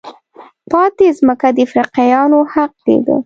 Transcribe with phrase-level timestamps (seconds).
[0.71, 3.17] پاتې ځمکه د افریقایانو حق کېده.